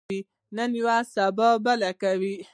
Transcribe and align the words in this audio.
نن 0.57 0.71
یوه، 0.79 0.97
سبا 1.13 1.49
بله 1.65 1.91
کوي. 2.01 2.35